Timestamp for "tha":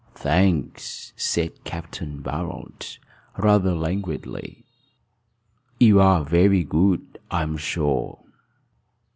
0.15-0.29